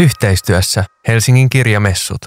[0.00, 2.18] Yhteistyössä Helsingin kirjamessut.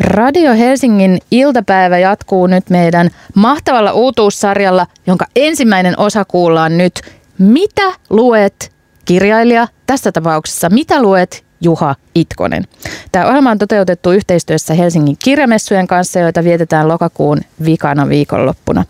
[0.00, 7.00] Radio Helsingin iltapäivä jatkuu nyt meidän mahtavalla uutuussarjalla, jonka ensimmäinen osa kuullaan nyt.
[7.38, 8.72] Mitä luet
[9.04, 12.64] kirjailija, tässä tapauksessa mitä luet Juha Itkonen.
[13.12, 18.84] Tämä ohjelma on toteutettu yhteistyössä Helsingin kirjamessujen kanssa, joita vietetään lokakuun vikana viikonloppuna.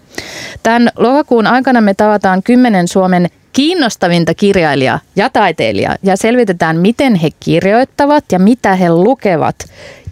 [0.62, 7.28] Tämän lokakuun aikana me tavataan kymmenen Suomen kiinnostavinta kirjailijaa ja taiteilijaa ja selvitetään, miten he
[7.40, 9.56] kirjoittavat ja mitä he lukevat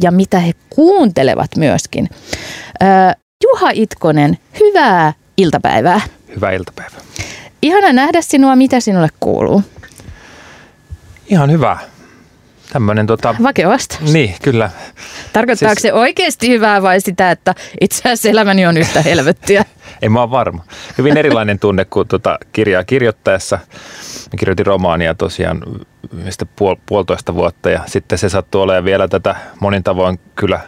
[0.00, 2.08] ja mitä he kuuntelevat myöskin.
[3.44, 6.00] Juha Itkonen, hyvää iltapäivää.
[6.34, 7.00] Hyvää iltapäivää.
[7.62, 8.56] Ihana nähdä sinua.
[8.56, 9.62] Mitä sinulle kuuluu?
[11.26, 11.78] Ihan hyvä.
[12.74, 13.34] Tämmöinen tota...
[13.42, 14.12] Vakio vastaus.
[14.12, 14.70] Niin, kyllä.
[15.32, 15.82] Tarkoittaako siis...
[15.82, 19.64] se oikeasti hyvää vai sitä, että itse asiassa elämäni on yhtä helvettiä?
[20.02, 20.64] en mä ole varma.
[20.98, 23.58] Hyvin erilainen tunne kuin tuota kirjaa kirjoittaessa.
[24.32, 25.62] Mä kirjoitin romaania tosiaan
[26.12, 30.60] mistä puol- puolitoista vuotta ja sitten se sattuu olemaan vielä tätä monin tavoin kyllä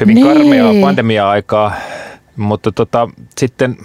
[0.00, 0.26] hyvin niin.
[0.26, 1.74] karmeaa pandemia-aikaa.
[2.36, 3.76] Mutta tota, sitten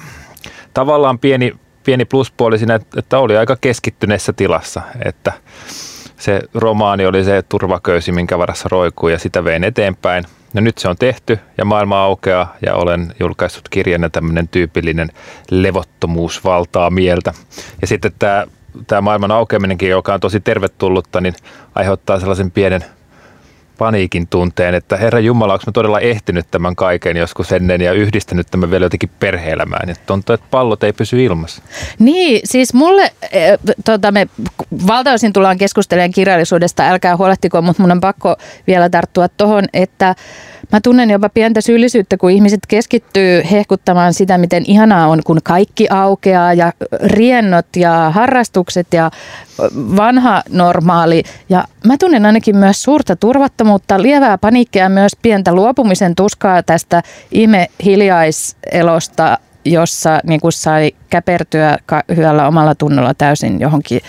[0.73, 5.33] tavallaan pieni, pieni pluspuoli siinä, että oli aika keskittyneessä tilassa, että–
[6.20, 10.23] se romaani oli se turvaköysi, minkä varassa roikkuu ja sitä vein eteenpäin.
[10.53, 15.09] No nyt se on tehty ja maailma aukeaa ja olen julkaissut kirjana tämmöinen tyypillinen
[15.52, 17.34] levottomuus valtaa mieltä.
[17.81, 18.47] Ja sitten tämä,
[18.88, 21.36] tämä maailman aukeaminenkin, joka on tosi tervetullutta, niin
[21.75, 22.86] aiheuttaa sellaisen pienen–
[23.80, 28.47] paniikin tunteen, että Herra Jumala, onko mä todella ehtinyt tämän kaiken joskus ennen ja yhdistänyt
[28.52, 29.89] tämän vielä jotenkin perheelämään.
[29.89, 31.61] Että tuntuu, että pallot ei pysy ilmassa.
[32.00, 34.27] Niin, siis mulle, e, tota, me
[34.88, 38.35] valtaosin tullaan keskustelemaan kirjallisuudesta, älkää huolehtiko, mutta mun on pakko
[38.67, 40.16] vielä tarttua tuohon, että
[40.72, 45.88] Mä tunnen jopa pientä syyllisyyttä, kun ihmiset keskittyy hehkuttamaan sitä, miten ihanaa on, kun kaikki
[45.89, 49.12] aukeaa ja riennot ja harrastukset ja
[49.75, 51.23] vanha normaali.
[51.50, 57.68] Ja mä tunnen ainakin myös suurta turvattomuutta, lievää paniikkia myös pientä luopumisen tuskaa tästä ihme
[57.85, 61.78] hiljaiselosta, jossa niin kuin sai käpertyä
[62.16, 64.02] hyvällä omalla tunnolla täysin johonkin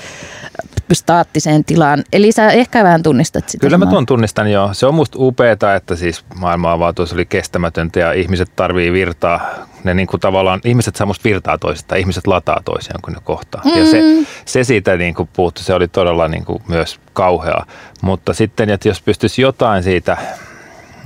[0.95, 2.05] staattiseen tilaan.
[2.13, 3.61] Eli sä ehkä vähän tunnistat sitä.
[3.61, 4.71] Kyllä mä tuon tunnistan jo.
[4.73, 9.41] Se on musta upeeta, että siis maailmanavatus oli kestämätöntä ja ihmiset tarvii virtaa.
[9.85, 13.63] Ne niin kuin tavallaan, ihmiset saa musta virtaa toisista, ihmiset lataa toisiaan, kun ne kohtaa.
[13.65, 13.79] Mm.
[13.79, 14.27] Ja se, mm.
[14.45, 17.67] se siitä niin kuin puuttu, se oli todella niin kuin myös kauheaa.
[18.03, 20.17] Mutta sitten, että jos pystyisi jotain siitä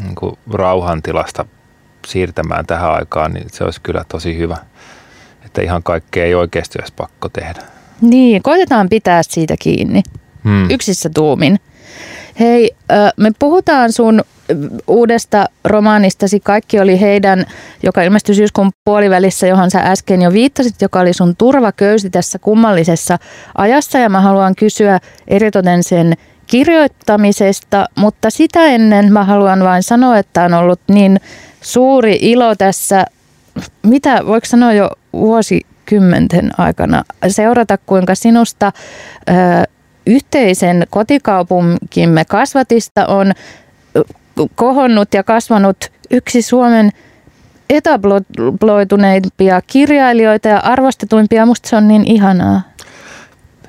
[0.02, 1.44] niin kuin rauhantilasta
[2.06, 4.56] siirtämään tähän aikaan, niin se olisi kyllä tosi hyvä.
[5.46, 7.73] Että ihan kaikkea ei oikeasti olisi pakko tehdä.
[8.10, 10.02] Niin, koitetaan pitää siitä kiinni.
[10.44, 10.70] Hmm.
[10.70, 11.60] Yksissä tuumin.
[12.40, 12.70] Hei,
[13.16, 14.22] me puhutaan sun
[14.86, 17.46] uudesta romaanistasi Kaikki oli heidän,
[17.82, 23.18] joka ilmestyi syyskuun puolivälissä, johon sä äsken jo viittasit, joka oli sun turvaköysi tässä kummallisessa
[23.58, 23.98] ajassa.
[23.98, 26.14] Ja mä haluan kysyä eritoten sen
[26.46, 31.20] kirjoittamisesta, mutta sitä ennen mä haluan vain sanoa, että on ollut niin
[31.60, 33.04] suuri ilo tässä,
[33.82, 38.72] mitä voiko sanoa jo vuosi kymmenten aikana seurata, kuinka sinusta
[39.28, 39.32] ö,
[40.06, 43.32] yhteisen kotikaupunkimme kasvatista on
[44.54, 45.76] kohonnut ja kasvanut
[46.10, 46.90] yksi Suomen
[47.70, 51.46] etabloituneimpia kirjailijoita ja arvostetuimpia.
[51.46, 52.62] Musta se on niin ihanaa.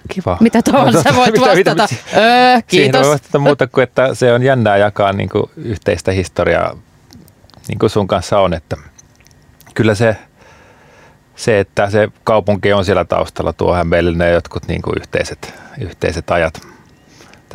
[0.08, 0.38] Kiva.
[0.42, 1.56] Mitä tuohon sä voit mitä, vastata?
[1.56, 3.00] Mitä, mitä, öö, kiitos.
[3.00, 6.78] Siihen vastata muuta kuin, että se on jännää jakaa niin kuin yhteistä historiaa,
[7.68, 8.54] niin kuin sun kanssa on.
[8.54, 8.78] Että
[9.74, 10.18] kyllä se
[11.36, 16.32] se, että se kaupunki on siellä taustalla, tuohan meille ne jotkut niin kuin yhteiset, yhteiset
[16.32, 16.75] ajat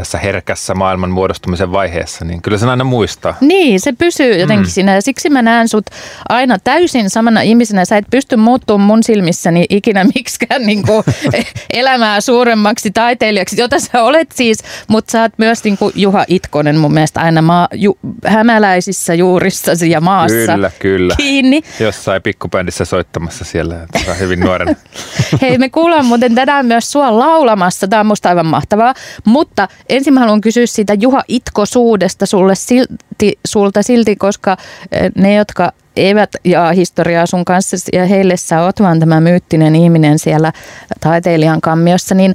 [0.00, 3.36] tässä herkässä maailman muodostumisen vaiheessa, niin kyllä sen aina muistaa.
[3.40, 4.70] Niin, se pysyy jotenkin mm.
[4.70, 5.86] siinä ja siksi mä näen sut
[6.28, 7.84] aina täysin samana ihmisenä.
[7.84, 11.04] Sä et pysty muuttumaan mun silmissäni ikinä miksikään niin kuin
[11.72, 14.58] elämää suuremmaksi taiteilijaksi, jota sä olet siis,
[14.88, 19.90] mutta sä oot myös niin kuin Juha Itkonen mun mielestä aina maa, ju, hämäläisissä juurissasi
[19.90, 21.14] ja maassa Kyllä, kyllä.
[21.16, 21.62] kiinni.
[21.80, 23.86] Jossain pikkubändissä soittamassa siellä
[24.18, 24.76] hyvin nuoren.
[25.42, 27.88] Hei, me kuullaan muuten tänään myös sua laulamassa.
[27.88, 28.94] Tämä on musta aivan mahtavaa,
[29.24, 34.56] mutta ensin mä haluan kysyä siitä Juha Itkosuudesta sulle silti, sulta silti, koska
[34.92, 39.76] eh, ne, jotka eivät jaa historiaa sun kanssa ja heille sä oot vaan tämä myyttinen
[39.76, 40.52] ihminen siellä
[41.00, 42.34] taiteilijan kammiossa, niin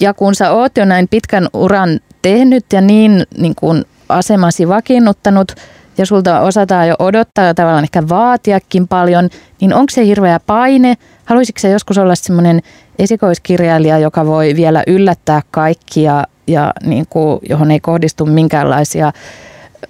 [0.00, 5.52] ja kun sä oot jo näin pitkän uran tehnyt ja niin, niin kuin asemasi vakiinnuttanut
[5.98, 9.28] ja sulta osataan jo odottaa ja tavallaan ehkä vaatiakin paljon,
[9.60, 10.94] niin onko se hirveä paine?
[11.24, 12.62] Haluaisitko sä joskus olla semmoinen
[12.98, 19.12] esikoiskirjailija, joka voi vielä yllättää kaikkia ja niin kuin, johon ei kohdistu minkäänlaisia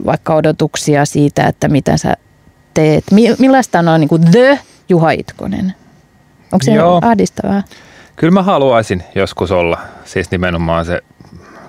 [0.06, 2.14] vaikka odotuksia siitä, että mitä sä
[2.74, 3.04] teet.
[3.38, 4.58] Millaista on niin kuin The
[4.88, 5.74] Juha Itkonen?
[6.52, 7.00] Onko se Joo.
[7.02, 7.62] ahdistavaa?
[8.16, 11.02] Kyllä mä haluaisin joskus olla, siis nimenomaan se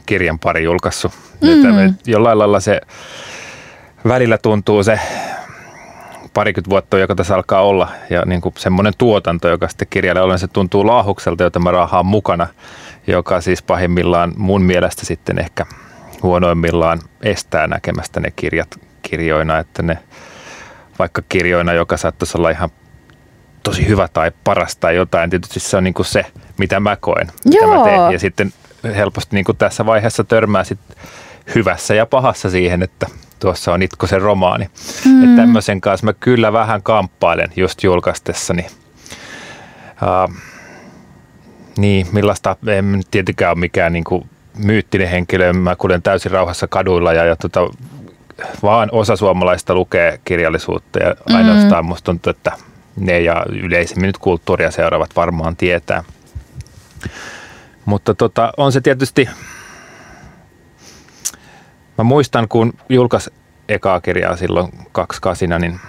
[0.05, 1.11] kirjan pari julkaissut.
[1.41, 1.93] Mm.
[2.05, 2.81] Jollain lailla se
[4.07, 4.99] välillä tuntuu se
[6.33, 10.39] parikymmentä vuotta, joka tässä alkaa olla, ja niin kuin semmoinen tuotanto, joka sitten kirjalle olen,
[10.39, 12.47] se tuntuu laahukselta, jota mä raahaan mukana,
[13.11, 15.65] joka siis pahimmillaan mun mielestä sitten ehkä
[16.23, 19.97] huonoimmillaan estää näkemästä ne kirjat kirjoina, että ne
[20.99, 22.69] vaikka kirjoina, joka saattaisi olla ihan
[23.63, 25.29] tosi hyvä tai paras tai jotain.
[25.29, 26.25] Tietysti se on niin kuin se,
[26.57, 27.77] mitä mä koen, mitä Joo.
[27.77, 28.11] mä teen.
[28.11, 28.53] Ja sitten
[28.95, 30.79] helposti niin kuin tässä vaiheessa törmää sit
[31.55, 33.07] hyvässä ja pahassa siihen, että
[33.39, 34.69] tuossa on Itkosen romaani.
[35.05, 35.23] Mm.
[35.23, 38.65] Että tämmöisen kanssa mä kyllä vähän kamppailen just julkaistessani.
[40.01, 40.35] Uh,
[41.77, 45.53] niin, millaista, en tietenkään ole mikään niin kuin myyttinen henkilö.
[45.53, 47.59] Mä kuljen täysin rauhassa kaduilla ja, ja tota,
[48.63, 51.35] vaan osa suomalaista lukee kirjallisuutta ja Mm.
[51.35, 52.51] ainoastaan musta tuntuu, että
[52.95, 56.03] ne ja yleisemmin nyt kulttuuria seuraavat varmaan tietää.
[57.85, 59.29] Mutta tota, on se tietysti,
[61.97, 63.29] mä muistan kun julkaisi
[63.69, 65.79] ekaa kirjaa silloin kaksikasina, niin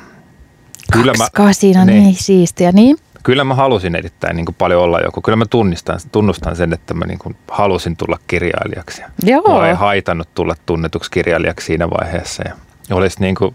[0.92, 2.02] kyllä mä, Kaksi kasina, Niin.
[2.02, 2.72] niin siistiä.
[2.72, 2.96] Niin?
[3.22, 5.20] Kyllä mä halusin erittäin niin kuin paljon olla joku.
[5.20, 9.02] Kyllä mä tunnistan, tunnustan sen, että mä niin kuin halusin tulla kirjailijaksi.
[9.24, 9.42] Joo.
[9.48, 12.42] Mua ei haitannut tulla tunnetuksi kirjailijaksi siinä vaiheessa
[12.88, 13.54] ja olisi niin kuin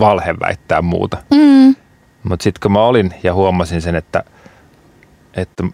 [0.00, 1.16] valhe väittää muuta.
[1.30, 1.74] Mm.
[2.22, 4.24] Mutta sitten kun mä olin ja huomasin sen, että,
[5.34, 5.64] että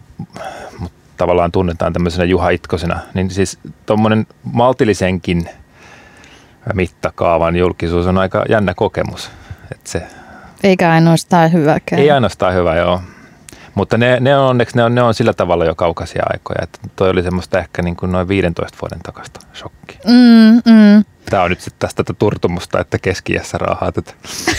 [0.79, 5.49] mut tavallaan tunnetaan tämmöisenä Juha Itkosena, niin siis tuommoinen maltillisenkin
[6.73, 9.31] mittakaavan julkisuus on aika jännä kokemus.
[9.71, 10.03] Et se
[10.63, 12.01] Eikä ainoastaan hyväkään.
[12.01, 13.01] ei ainoastaan hyvä, joo.
[13.79, 16.59] Mutta ne, ne on onneksi ne on, ne on sillä tavalla jo kaukaisia aikoja.
[16.63, 19.99] Että toi oli semmoista ehkä niin kuin noin 15 vuoden takasta shokki.
[20.07, 21.05] Mm, mm.
[21.29, 24.13] Tämä on nyt sitten tästä tätä turtumusta, että keski raahaa tätä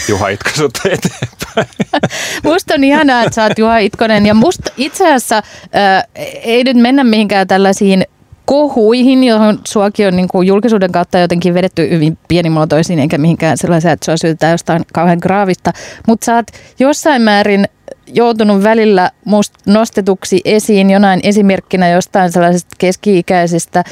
[0.09, 1.69] Juha Itkosuutta eteenpäin.
[2.53, 6.05] Musta on ihanaa, että sä oot Juha Itkonen ja musta itse asiassa äh,
[6.43, 8.05] ei nyt mennä mihinkään tällaisiin
[8.45, 13.93] kohuihin, johon suakin on niin kuin julkisuuden kautta jotenkin vedetty hyvin pienimuotoisiin, eikä mihinkään sellaisia,
[13.93, 15.73] että sua syytetään jostain kauhean graavista.
[16.07, 16.47] Mutta sä oot
[16.79, 17.67] jossain määrin
[18.15, 23.85] joutunut välillä musta nostetuksi esiin jonain esimerkkinä jostain sellaisesta keski-ikäisestä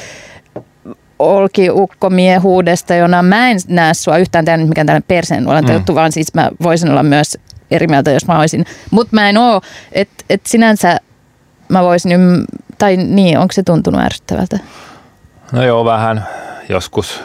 [1.19, 5.73] olkiukkomiehuudesta, jona mä en näe sua yhtään tämä nyt mikään tällainen perseen mm.
[5.73, 7.37] juttu, vaan siis mä voisin olla myös
[7.71, 8.65] eri mieltä, jos mä olisin.
[8.91, 9.61] Mutta mä en oo,
[9.91, 10.97] että et sinänsä
[11.69, 12.45] mä voisin, ym-
[12.77, 14.59] tai niin, onko se tuntunut ärsyttävältä?
[15.51, 16.27] No joo, vähän
[16.69, 17.23] joskus.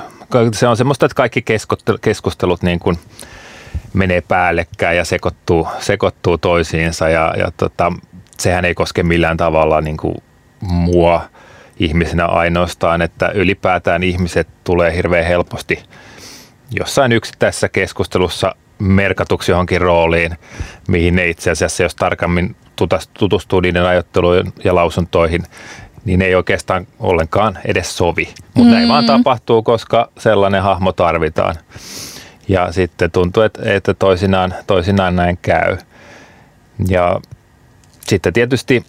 [0.52, 2.98] Se on semmoista, että kaikki keskustelut, keskustelut niin kuin
[3.92, 7.92] menee päällekkäin ja sekoittuu, sekoittuu toisiinsa ja, ja tota,
[8.38, 10.14] sehän ei koske millään tavalla niin kuin
[10.60, 11.22] mua
[11.80, 15.82] ihmisenä ainoastaan, että ylipäätään ihmiset tulee hirveän helposti
[16.70, 20.38] jossain yksittäisessä keskustelussa merkatuksi johonkin rooliin,
[20.88, 22.56] mihin ne itse asiassa, jos tarkemmin
[23.18, 25.42] tutustuu niiden ajatteluun ja lausuntoihin,
[26.04, 28.34] niin ei oikeastaan ollenkaan edes sovi.
[28.54, 28.76] Mutta mm.
[28.76, 31.54] näin vaan tapahtuu, koska sellainen hahmo tarvitaan.
[32.48, 35.76] Ja sitten tuntuu, että, että toisinaan, toisinaan näin käy.
[36.88, 37.20] Ja
[38.00, 38.86] sitten tietysti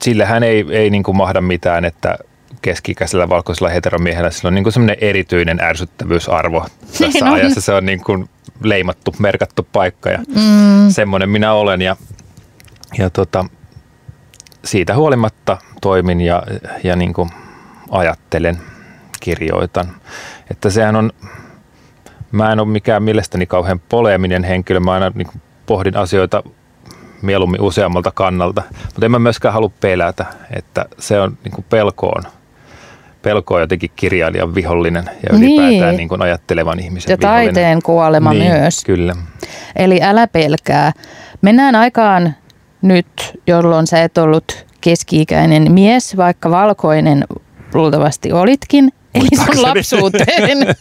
[0.00, 2.18] sillähän ei, ei niin kuin mahda mitään, että
[2.62, 6.66] keski-ikäisellä valkoisella heteromiehellä sillä on niin kuin semmoinen erityinen ärsyttävyysarvo
[6.98, 7.32] tässä on.
[7.32, 7.60] ajassa.
[7.60, 8.28] Se on niin kuin
[8.62, 10.90] leimattu, merkattu paikka ja mm.
[10.90, 11.82] semmoinen minä olen.
[11.82, 11.96] Ja,
[12.98, 13.44] ja tota,
[14.64, 16.42] siitä huolimatta toimin ja,
[16.84, 17.30] ja niin kuin
[17.90, 18.58] ajattelen,
[19.20, 19.96] kirjoitan.
[20.50, 21.12] Että sehän on,
[22.34, 25.28] mä en ole mikään mielestäni kauhean poleeminen henkilö, mä aina niin
[25.66, 26.42] pohdin asioita
[27.22, 30.26] mieluummin useammalta kannalta, mutta en mä myöskään halua pelätä,
[30.56, 32.22] että se on niin kuin pelkoon.
[33.22, 35.96] Pelko on jotenkin kirjailijan vihollinen ja ylipäätään Niin.
[35.96, 37.54] niin kuin ajattelevan ihmisen Ja vihollinen.
[37.54, 38.84] taiteen kuolema niin, myös.
[38.84, 39.14] Kyllä.
[39.76, 40.92] Eli älä pelkää.
[41.42, 42.34] Mennään aikaan
[42.82, 47.24] nyt, jolloin sä et ollut keski-ikäinen mies, vaikka valkoinen
[47.74, 48.92] luultavasti olitkin.
[49.14, 50.58] Eli sun lapsuuteen.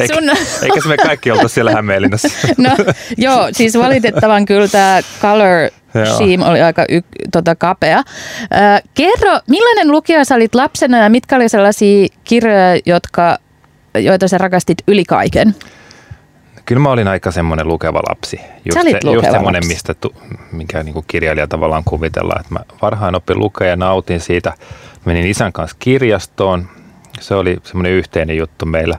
[0.00, 0.30] Eikä, sun,
[0.62, 2.28] eikä se me kaikki oltu siellä Hämeenlinnassa.
[2.58, 2.70] no,
[3.16, 5.70] joo, siis valitettavan kyllä tämä color
[6.14, 7.00] scheme oli aika y,
[7.32, 7.98] tota, kapea.
[7.98, 13.38] Äh, kerro, millainen lukija sä olit lapsena ja mitkä oli sellaisia kirjoja, jotka,
[13.94, 15.54] joita sä rakastit yli kaiken?
[16.64, 18.40] Kyllä mä olin aika semmoinen lukeva lapsi.
[18.64, 19.68] Just, olit se, just semmoinen, lapsi.
[19.68, 20.14] mistä tu,
[20.52, 22.40] mikä niin kuin kirjailija tavallaan kuvitellaan.
[22.40, 24.52] Että mä varhain opin lukea ja nautin siitä.
[25.04, 26.68] Menin isän kanssa kirjastoon.
[27.20, 28.98] Se oli semmoinen yhteinen juttu meillä.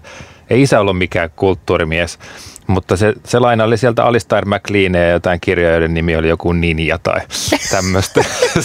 [0.49, 2.19] Ei isä ollut mikään kulttuurimies,
[2.67, 6.97] mutta se, se lainaili sieltä Alistair MacLeania ja jotain kirjoja, joiden nimi oli joku Ninja
[6.97, 7.21] tai
[7.71, 8.21] tämmöistä.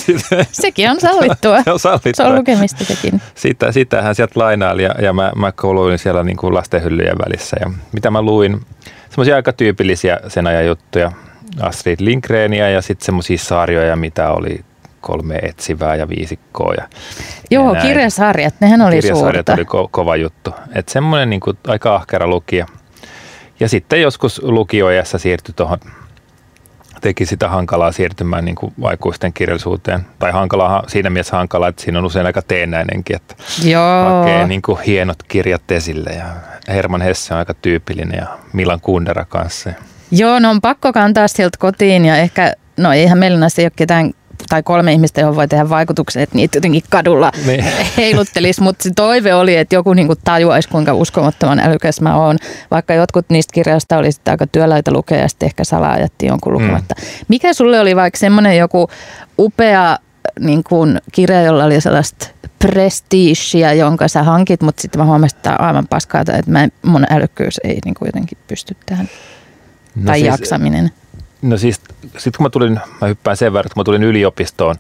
[0.53, 1.63] Sekin on sallittua.
[1.63, 2.13] se on sallittua.
[2.13, 3.23] Se on lukemista sekin.
[3.35, 7.57] Sitä, sitähän sieltä lainaili ja, ja mä, mä kouluin siellä niin kuin lastenhyllyjen välissä.
[7.61, 8.61] Ja mitä mä luin,
[9.09, 11.13] semmoisia aika tyypillisiä sen ajan juttuja.
[11.61, 14.61] Astrid Lindgrenia ja sitten semmoisia sarjoja, mitä oli
[15.03, 16.75] kolme etsivää ja viisikkoa.
[16.75, 16.89] Ja,
[17.51, 19.53] Joo, ja kirjasarjat, nehän oli Kirjasarjat suurta.
[19.53, 20.55] oli ko- kova juttu.
[20.75, 22.67] Että semmoinen niin kuin aika ahkera lukija.
[23.61, 25.79] Ja sitten joskus lukioajassa siirtyi tuohon,
[27.01, 30.07] teki sitä hankalaa siirtymään niin kuin aikuisten kirjallisuuteen.
[30.19, 34.05] Tai hankalaa, siinä mielessä hankalaa, että siinä on usein aika teennäinenkin, että Joo.
[34.19, 36.11] hakee niin kuin hienot kirjat esille.
[36.11, 36.25] Ja
[36.69, 39.71] Herman Hesse on aika tyypillinen ja Milan Kundera kanssa.
[40.11, 43.73] Joo, no on pakko kantaa sieltä kotiin ja ehkä, no eihän meillä näissä ei ole
[43.77, 44.11] ketään
[44.49, 47.65] tai kolme ihmistä, johon voi tehdä vaikutuksen, että niitä jotenkin kadulla Niin.
[47.97, 52.37] heiluttelisi, mutta se toive oli, että joku niinku tajuaisi, kuinka uskomattoman älykäs mä oon,
[52.71, 56.53] vaikka jotkut niistä kirjoista oli sitten aika työläitä lukea ja sitten ehkä salaa jättiin jonkun
[56.53, 56.95] lukematta.
[56.99, 57.07] Mm.
[57.29, 58.89] Mikä sulle oli vaikka semmoinen joku
[59.39, 59.99] upea
[60.41, 62.27] niin kuin kirja, jolla oli sellaista
[62.59, 66.63] prestiisiä, jonka sä hankit, mutta sitten mä huomasin, että tämä on aivan paskaa, että mä,
[66.65, 69.09] en- mun älykkyys ei niin kuin jotenkin pysty tähän.
[69.95, 70.91] No tai siis- jaksaminen.
[71.43, 74.75] No siis, sitten kun mä tulin, mä hyppään sen verran, että kun mä tulin yliopistoon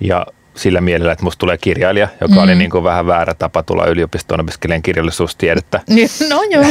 [0.00, 2.40] ja sillä mielellä, että musta tulee kirjailija, joka mm.
[2.40, 5.80] oli niin kuin vähän väärä tapa tulla yliopistoon opiskelemaan kirjallisuustiedettä.
[6.30, 6.64] No joo.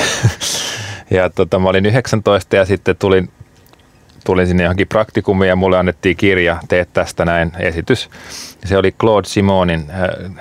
[1.11, 3.29] Ja tota, mä olin 19 ja sitten tulin,
[4.25, 8.09] tulin sinne johonkin praktikumiin ja mulle annettiin kirja, teet tästä näin esitys.
[8.65, 10.31] Se oli Claude Simonin äh,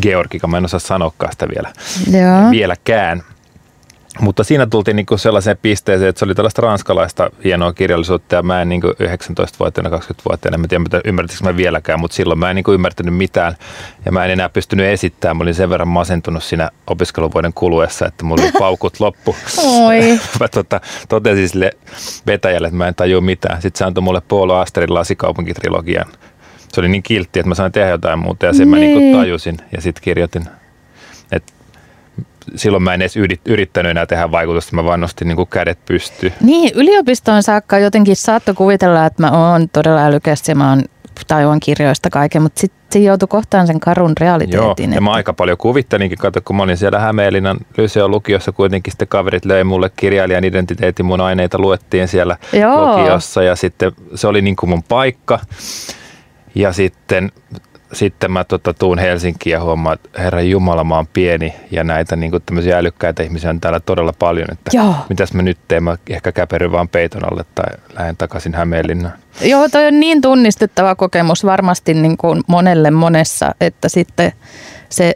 [0.00, 1.72] Georgika, mä en osaa sanoakaan sitä vielä,
[2.10, 2.50] Joo.
[2.50, 3.22] vieläkään.
[4.20, 8.62] Mutta siinä tultiin niinku sellaiseen pisteeseen, että se oli tällaista ranskalaista hienoa kirjallisuutta ja mä
[8.62, 12.72] en niinku 19-vuotiaana, 20-vuotiaana, en mä tiedä ymmärtäisikö mä vieläkään, mutta silloin mä en niinku
[12.72, 13.56] ymmärtänyt mitään
[14.04, 15.36] ja mä en enää pystynyt esittämään.
[15.36, 19.36] Mä olin sen verran masentunut siinä opiskeluvuoden kuluessa, että mulla oli paukut loppu.
[19.58, 20.00] Oi.
[20.40, 21.70] mä tota, totesin sille
[22.26, 23.62] vetäjälle, että mä en tajua mitään.
[23.62, 26.06] Sitten se antoi mulle Paolo Asterin lasikaupunkitrilogian.
[26.72, 28.96] Se oli niin kiltti, että mä sain tehdä jotain muuta ja sen mä Niin.
[28.98, 30.44] niinku tajusin ja sitten kirjoitin.
[31.32, 31.42] Et
[32.56, 36.32] silloin mä en edes yrit- yrittänyt enää tehdä vaikutusta, mä vaan nostin niinku kädet pystyyn.
[36.40, 40.82] Niin, yliopistoon saakka jotenkin saattoi kuvitella, että mä oon todella älykäs ja mä oon
[41.26, 44.92] tajuan kirjoista kaiken, mutta sitten se joutui kohtaan sen karun Joo, realiteetin.
[44.92, 48.90] ja mä että- aika paljon kuvittelinkin, kato, kun mä olin siellä Hämeenlinnan Lyseon lukiossa, kuitenkin
[48.92, 52.98] sitten kaverit löi mulle kirjailijan identiteetin, mun aineita luettiin siellä Joo.
[52.98, 55.38] lukiossa ja sitten se oli niin kuin mun paikka.
[56.54, 57.32] Ja sitten,
[57.92, 62.16] sitten mä tota, tuun Helsinkiin ja huomaan, että herran Jumala, mä oon pieni ja näitä
[62.16, 64.94] niin kuin tämmöisiä älykkäitä ihmisiä on täällä todella paljon, että Joo.
[65.08, 69.14] mitäs mä nyt teen, mä ehkä käperyn vaan peiton alle tai lähden takaisin Hämeenlinnaan.
[69.40, 74.32] Joo, toi on niin tunnistettava kokemus varmasti niin kuin monelle monessa, että sitten
[74.88, 75.14] se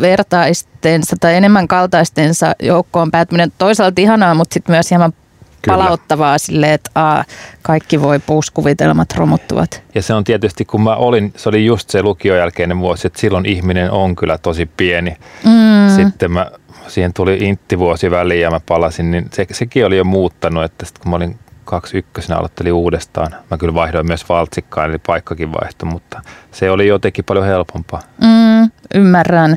[0.00, 5.12] vertaistensa tai enemmän kaltaistensa joukkoon päätyminen toisaalta ihanaa, mutta sitten myös hieman
[5.62, 5.78] Kyllä.
[5.78, 7.24] palauttavaa silleen, että aa,
[7.62, 9.82] kaikki voi puuskuvitelmat romuttuvat.
[9.94, 13.20] Ja se on tietysti, kun mä olin, se oli just se lukion jälkeinen vuosi, että
[13.20, 15.16] silloin ihminen on kyllä tosi pieni.
[15.44, 15.96] Mm.
[15.96, 16.50] Sitten mä,
[16.88, 21.02] siihen tuli inttivuosi väliin ja mä palasin, niin se, sekin oli jo muuttanut, että sitten
[21.02, 23.34] kun mä olin kaksi ykkösenä aloittelin uudestaan.
[23.50, 26.20] Mä kyllä vaihdoin myös valtsikkaan, eli paikkakin vaihtoi, mutta
[26.52, 28.02] se oli jotenkin paljon helpompaa.
[28.20, 29.56] Mm, ymmärrän.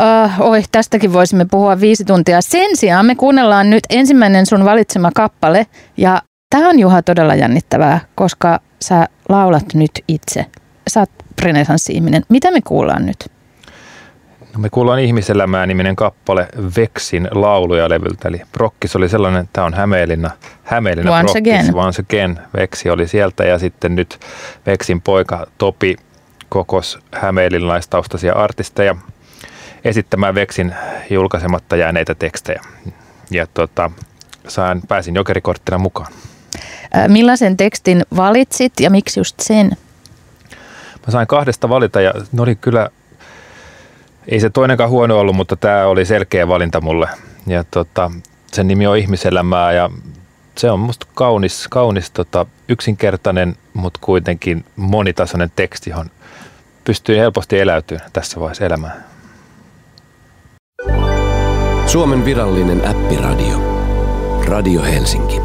[0.00, 2.40] Uh, oi, tästäkin voisimme puhua viisi tuntia.
[2.40, 5.66] Sen sijaan me kuunnellaan nyt ensimmäinen sun valitsema kappale.
[5.96, 10.46] Ja tämä on Juha todella jännittävää, koska sä laulat nyt itse.
[10.88, 11.10] Sä oot
[11.42, 12.22] renesanssi-ihminen.
[12.28, 13.30] Mitä me kuullaan nyt?
[14.54, 19.66] No me kuullaan Ihmiselämää niminen kappale Veksin lauluja levyltä, eli Brokkis oli sellainen, että tämä
[19.66, 20.30] on Hämeenlinna,
[20.64, 21.74] Hämeenlinna Once Brokkis, again.
[21.74, 24.20] Once Again, Veksi oli sieltä ja sitten nyt
[24.66, 25.96] Veksin poika Topi
[26.48, 28.96] kokos hämeenlinnaistaustaisia artisteja
[29.84, 30.74] esittämään Veksin
[31.10, 32.62] julkaisematta jääneitä tekstejä.
[33.30, 33.90] Ja tota,
[34.48, 36.12] sain, pääsin jokerikorttina mukaan.
[37.08, 39.70] Millaisen tekstin valitsit ja miksi just sen?
[41.06, 42.90] Mä sain kahdesta valita ja ne oli kyllä,
[44.28, 47.08] ei se toinenkaan huono ollut, mutta tämä oli selkeä valinta mulle.
[47.46, 48.10] Ja tota,
[48.52, 49.90] sen nimi on Ihmiselämää ja
[50.58, 56.10] se on musta kaunis, kaunis tota, yksinkertainen, mutta kuitenkin monitasoinen teksti, johon
[56.84, 59.09] pystyy helposti eläytymään tässä vaiheessa elämää.
[61.92, 63.58] Suomen virallinen äppiradio.
[64.44, 65.40] Radio Helsinki.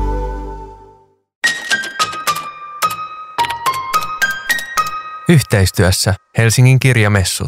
[5.30, 7.48] Yhteistyössä Helsingin kirjamessut.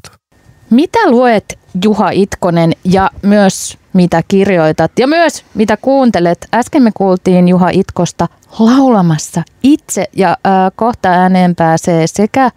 [0.69, 6.47] Mitä luet Juha Itkonen ja myös mitä kirjoitat ja myös mitä kuuntelet?
[6.53, 8.27] Äsken me kuultiin Juha Itkosta
[8.59, 12.51] laulamassa itse ja äh, kohta ääneen pääsee sekä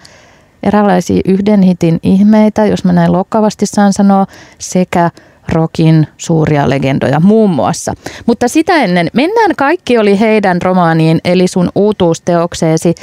[0.63, 4.27] eräänlaisia yhden hitin ihmeitä, jos mä näin lokkavasti saan sanoa,
[4.59, 5.11] sekä
[5.51, 7.95] rokin suuria legendoja muun muassa.
[8.27, 12.95] Mutta sitä ennen, mennään kaikki oli heidän romaaniin, eli sun uutuusteokseesi.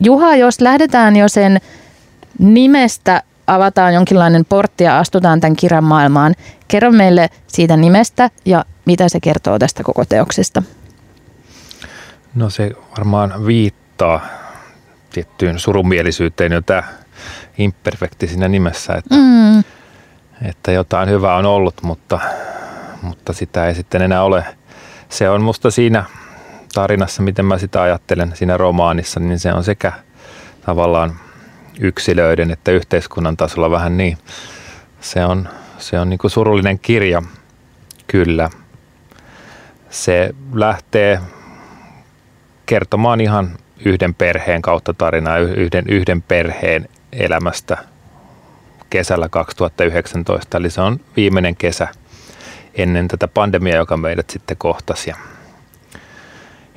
[0.00, 1.60] Juha, jos lähdetään jo sen
[2.38, 6.34] nimestä avataan jonkinlainen portti ja astutaan tämän kirjan maailmaan.
[6.68, 10.62] Kerro meille siitä nimestä ja mitä se kertoo tästä koko teoksesta.
[12.34, 14.26] No se varmaan viittaa
[15.10, 16.82] tiettyyn surumielisyyteen jo tämä
[17.58, 19.64] imperfekti siinä nimessä, että, Mm.
[20.42, 22.20] Että jotain hyvää on ollut, mutta,
[23.02, 24.44] mutta sitä ei sitten enää ole.
[25.08, 26.04] Se on musta siinä
[26.74, 29.92] tarinassa, miten mä sitä ajattelen siinä romaanissa, niin se on sekä
[30.66, 31.16] tavallaan
[31.80, 34.18] yksilöiden että yhteiskunnan tasolla vähän niin.
[35.00, 37.22] Se on, se on niin kuin surullinen kirja,
[38.06, 38.50] kyllä.
[39.90, 41.20] Se lähtee
[42.66, 47.78] kertomaan ihan yhden perheen kautta tarinaa, yhden, yhden perheen elämästä
[48.90, 50.58] kesällä 2019.
[50.58, 51.88] Eli se on viimeinen kesä
[52.74, 55.10] ennen tätä pandemiaa, joka meidät sitten kohtasi.
[55.10, 55.16] Ja,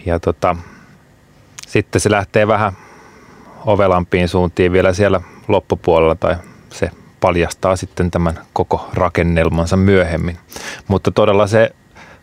[0.06, 0.56] ja tota,
[1.68, 2.74] sitten se lähtee vähän
[3.66, 6.36] ovelampiin suuntiin vielä siellä loppupuolella tai
[6.70, 6.90] se
[7.20, 10.38] paljastaa sitten tämän koko rakennelmansa myöhemmin.
[10.88, 11.76] Mutta todella se,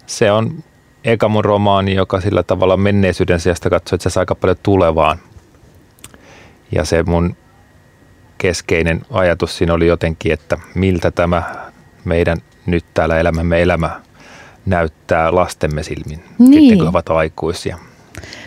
[0.06, 0.64] se on
[1.04, 5.18] eka mun romaani, joka sillä tavalla menneisyyden sijasta katsoo itse aika paljon tulevaan.
[6.72, 7.36] Ja se mun
[8.38, 11.42] keskeinen ajatus siinä oli jotenkin, että miltä tämä
[12.04, 14.00] meidän nyt täällä elämämme elämä
[14.66, 16.52] näyttää lastemme silmin, Niin.
[16.52, 17.78] sitten kun he ovat aikuisia.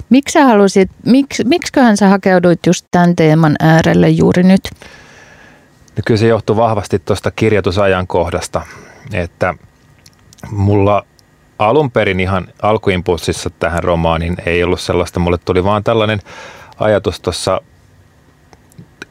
[0.09, 4.61] Miksi sä halusit, miksi, miksiköhän sä hakeuduit just tämän teeman äärelle juuri nyt?
[5.95, 8.61] No kyllä se johtuu vahvasti tuosta kirjoitusajankohdasta,
[9.13, 9.53] että
[10.51, 11.05] mulla
[11.59, 15.19] alun perin ihan alkuimpulssissa tähän romaaniin ei ollut sellaista.
[15.19, 16.19] Mulle tuli vaan tällainen
[16.79, 17.61] ajatus tuossa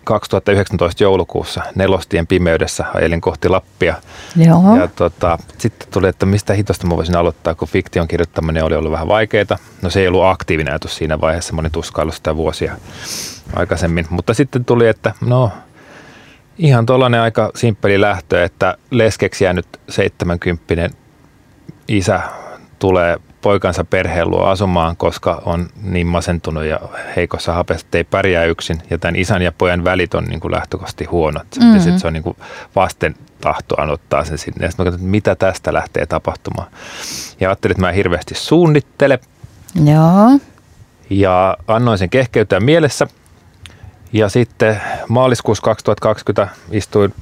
[0.08, 3.94] 2019 joulukuussa nelostien pimeydessä ajelin kohti Lappia.
[4.36, 4.76] Joo.
[4.76, 8.92] Ja tota, sitten tuli, että mistä hitosta mä voisin aloittaa, kun fiktion kirjoittaminen oli ollut
[8.92, 9.58] vähän vaikeaa.
[9.82, 12.76] No se ei ollut aktiivinen ajatus siinä vaiheessa, mä olin tuskaillut sitä vuosia
[13.56, 14.06] aikaisemmin.
[14.10, 15.52] Mutta sitten tuli, että no
[16.58, 20.90] ihan tuollainen aika simppeli lähtö, että leskeksi jäänyt 70
[21.88, 22.20] isä
[22.78, 26.80] tulee poikansa perheen luo asumaan, koska on niin masentunut ja
[27.16, 28.83] heikossa hapessa, että ei pärjää yksin.
[28.90, 31.47] Ja tämän isän ja pojan välit on niin kuin lähtökohtaisesti huonot.
[31.57, 31.75] Mm-hmm.
[31.75, 32.37] Ja sitten se on niin kuin
[32.76, 34.64] vasten tahtoaan ottaa sen sinne.
[34.64, 36.69] Ja sitten mä katsoin, että mitä tästä lähtee tapahtumaan.
[37.41, 39.19] Ja ajattelin, että mä en hirveästi suunnittele.
[39.84, 40.39] Joo.
[41.10, 43.06] Ja annoin sen kehkeytyä mielessä.
[44.12, 47.15] Ja sitten maaliskuussa 2020 istuin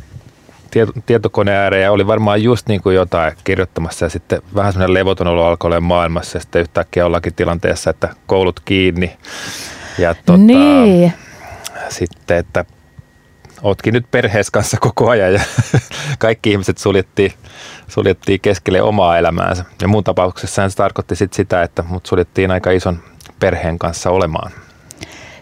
[0.77, 4.95] tieto- tietokoneen ääreen ja oli varmaan just niin kuin jotain kirjoittamassa ja sitten vähän semmoinen
[4.95, 9.17] levoton olo alkoi olla maailmassa ja sitten yhtäkkiä ollakin tilanteessa, että koulut kiinni
[9.99, 11.13] ja tota, Niin.
[11.89, 12.65] sitten, että
[13.63, 15.41] ootkin nyt perheessä kanssa koko ajan ja
[16.19, 17.33] kaikki ihmiset suljettiin,
[17.89, 19.65] suljettiin keskelle omaa elämäänsä.
[19.83, 22.99] Ja mun tapauksessa se tarkoitti sit sitä, että mut suljettiin aika ison
[23.41, 24.53] perheen kanssa olemaan.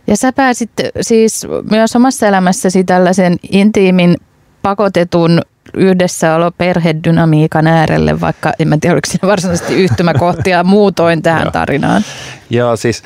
[0.07, 0.70] Ja sä pääsit
[1.01, 4.16] siis myös omassa elämässäsi tällaisen intiimin
[4.64, 5.40] pakotetun
[5.74, 11.50] yhdessäolo perhedynamiikan äärelle, vaikka en mä tiedä, oliko siinä varsinaisesti yhtymäkohtia muutoin tähän Joo.
[11.50, 12.03] tarinaan.
[12.50, 13.03] Ja siis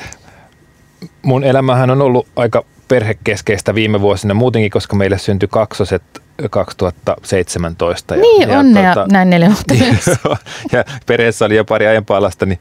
[1.21, 6.03] mun elämähän on ollut aika perhekeskeistä viime vuosina muutenkin, koska meille syntyi kaksoset
[6.49, 8.15] 2017.
[8.15, 10.05] Ja, Niin, ja onnea näin neljä vuotta myös.
[10.71, 12.59] ja perheessä oli jo pari aiempaa lasta, niin,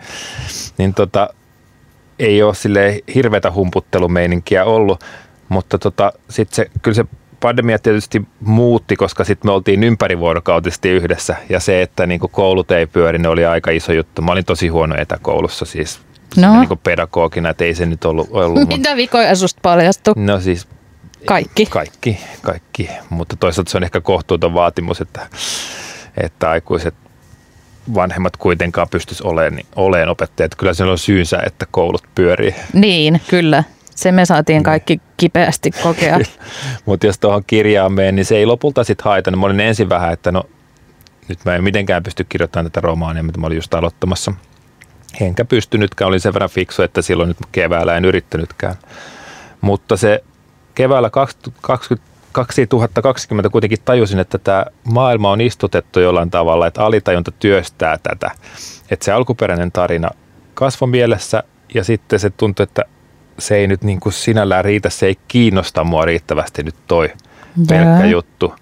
[0.78, 1.28] niin tota,
[2.18, 5.04] ei ole sille hirveätä humputtelumeininkiä ollut,
[5.48, 7.04] mutta tota, sit se, kyllä se
[7.40, 12.86] pandemia tietysti muutti, koska sitten me oltiin ympärivuorokautisesti yhdessä ja se, että niinku koulut ei
[12.86, 14.22] pyöri, ne oli aika iso juttu.
[14.22, 16.00] Mä olin tosi huono etäkoulussa siis
[16.36, 16.58] No.
[16.58, 20.14] niinku pedagogina, että ei se nyt ollut, ollut Mitä vikoja susta paljastui?
[20.16, 20.68] No siis
[21.24, 21.66] Kaikki.
[21.66, 25.26] kaikki, kaikki, mutta toisaalta se on ehkä kohtuuton vaatimus, että,
[26.22, 26.94] että aikuiset
[27.94, 30.54] vanhemmat kuitenkaan pystyisi olemaan, niin, olemaan opettajat.
[30.54, 32.54] Kyllä se on syynsä, että koulut pyörii.
[32.72, 33.64] Niin, kyllä.
[33.98, 36.18] Se me saatiin kaikki kipeästi kokea.
[36.86, 39.40] Mutta jos tuohon kirjaan menen, niin se ei lopulta sitten haitannut.
[39.40, 40.44] Mä olin ensin vähän, että no
[41.28, 44.32] nyt mä en mitenkään pysty kirjoittamaan tätä romaania, mitä mä olin just aloittamassa.
[45.20, 48.74] Enkä pystynytkään, olin sen verran fiksu, että silloin nyt keväällä en yrittänytkään.
[49.60, 50.24] Mutta se
[50.74, 57.98] keväällä 2020 2020 kuitenkin tajusin, että tämä maailma on istutettu jollain tavalla, että alitajunta työstää
[58.02, 58.30] tätä.
[58.90, 60.10] Että se alkuperäinen tarina
[60.54, 61.42] kasvoi mielessä
[61.74, 62.84] ja sitten se tuntui, että
[63.38, 67.12] se ei nyt niin kuin sinällään riitä, se ei kiinnosta mua riittävästi nyt toi
[67.68, 68.10] pelkkä Joo.
[68.10, 68.54] juttu,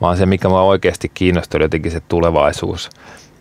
[0.00, 2.90] vaan se, mikä mua oikeasti kiinnosti, oli jotenkin se tulevaisuus.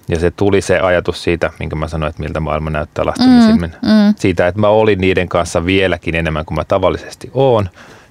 [0.08, 3.42] Ja se tuli se ajatus siitä, minkä mä sanoin, että miltä maailma näyttää lasteni Mm,
[3.46, 3.72] silmin.
[3.82, 4.14] mm.
[4.16, 7.70] Siitä, että mä olin niiden kanssa vieläkin enemmän kuin mä tavallisesti oon.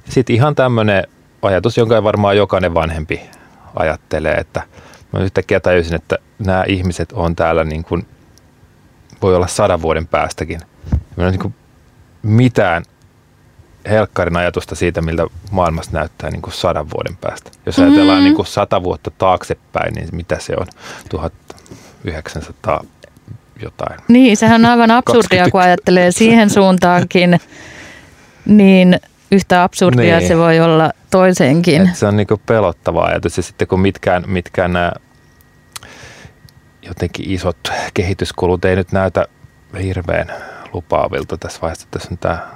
[0.09, 1.05] Sitten ihan tämmöinen
[1.43, 3.21] ajatus, jonka varmaan jokainen vanhempi
[3.77, 4.62] ajattelee, että
[5.12, 8.07] mä yhtäkkiä tajusin, että nämä ihmiset on täällä niin kuin,
[9.23, 10.61] voi olla sadan vuoden päästäkin.
[11.17, 11.55] On niin kuin
[12.24, 12.82] mitään
[13.90, 17.50] helkkarin ajatusta siitä, miltä maailmasta näyttää niin kuin sadan vuoden päästä.
[17.66, 18.24] Jos ajatellaan Mm.
[18.24, 20.66] niin kuin sata vuotta taaksepäin, niin mitä se on?
[21.10, 22.84] 1900
[23.62, 23.98] jotain.
[24.08, 25.58] Niin, sehän on aivan absurdia, kun 21.
[25.68, 27.40] ajattelee siihen suuntaankin.
[28.46, 29.00] Niin
[29.32, 30.28] yhtä absurdia Niin.
[30.28, 31.88] se voi olla toiseenkin.
[31.88, 34.92] Et se on niinku pelottava ajatus ja sitten kun mitkään, mitkään nämä
[36.82, 37.56] jotenkin isot
[37.94, 39.26] kehityskulut ei nyt näytä
[39.82, 40.32] hirveän
[40.74, 41.88] lupaavilta tässä vaiheessa.
[41.90, 42.46] Tässä on tämä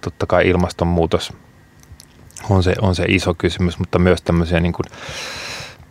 [0.00, 1.32] totta kai ilmastonmuutos
[2.50, 4.86] on se, on se iso kysymys, mutta myös tämmöisiä niin kuin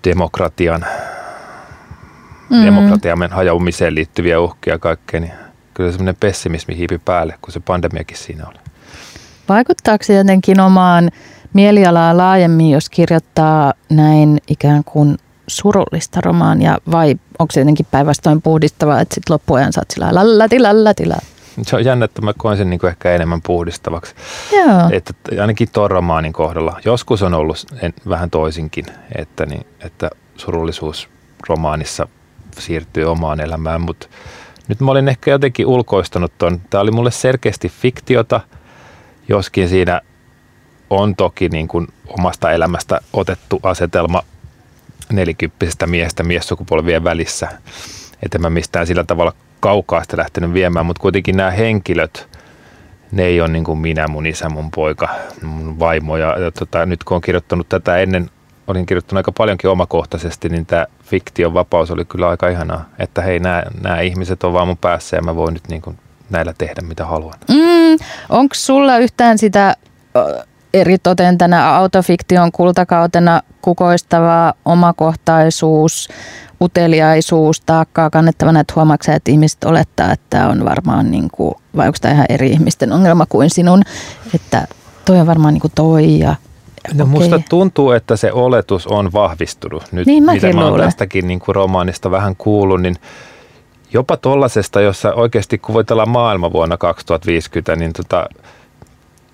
[0.03, 0.85] demokratian,
[2.49, 2.65] mm.
[2.65, 5.33] demokratiamme hajaumiseen liittyviä uhkia kaikkea, niin
[5.73, 8.57] kyllä semmoinen pessimismi hiipi päälle, kun se pandemiakin siinä oli.
[9.49, 11.11] Vaikuttaako se jotenkin omaan
[11.53, 15.17] mielialaa laajemmin, jos kirjoittaa näin ikään kuin
[15.47, 21.15] surullista romaania, vai onko se jotenkin päinvastoin puhdistavaa, että sitten loppuajan saat sillä lallati lallatila.
[21.61, 24.15] Se on jännä, että mä koen sen niin kuin ehkä enemmän puhdistavaksi.
[24.51, 24.89] Joo.
[24.91, 26.79] Että ainakin tuon romaanin kohdalla.
[26.85, 31.09] Joskus on ollut en, vähän toisinkin, että, niin, että surullisuus
[31.49, 32.07] romaanissa
[32.59, 34.07] siirtyy omaan elämään, mutta
[34.67, 36.61] nyt mä olin ehkä jotenkin ulkoistanut ton.
[36.69, 38.41] Tämä oli mulle selkeästi fiktiota,
[39.27, 40.01] joskin siinä
[40.89, 44.23] on toki niin kuin omasta elämästä otettu asetelma
[45.11, 47.47] nelikymppisestä miestä miessukupolvien välissä.
[48.23, 52.27] Että mä mistään sillä tavalla kaukaa sitä lähtenyt viemään, mutta kuitenkin nämä henkilöt,
[53.11, 55.09] ne ei ole niin kuin minä, mun isä, mun poika,
[55.41, 56.17] mun vaimo.
[56.17, 58.29] Ja, ja tota, nyt kun olen kirjoittanut tätä ennen,
[58.67, 62.89] olin kirjoittanut aika paljonkin omakohtaisesti, niin tämä fiktion vapaus oli kyllä aika ihanaa.
[62.99, 65.99] Että hei, nämä, nämä ihmiset on vaan mun päässä ja mä voin nyt niin kuin
[66.29, 67.33] näillä tehdä mitä haluan.
[67.49, 69.75] Mm, onko sulla yhtään sitä
[70.73, 70.97] eri
[71.37, 76.09] tänä autofiktion kultakautena kukoistavaa omakohtaisuus,
[76.61, 81.87] uteliaisuus, taakkaa kannettavana, että huomaatko että ihmiset olettaa, että tämä on varmaan, niin kuin, vai
[81.87, 83.83] onko tämä ihan eri ihmisten ongelma kuin sinun,
[84.35, 84.67] että
[85.05, 86.35] toi on varmaan niin kuin toi ja
[86.93, 87.05] No okei.
[87.05, 89.83] musta tuntuu, että se oletus on vahvistunut.
[89.91, 92.95] Nyt Niin mitä mä oon tästäkin niin kuin romaanista vähän kuullut, niin
[93.93, 98.29] jopa tollasesta, jossa oikeasti kuvitellaan maailma vuonna 2050, niin tota,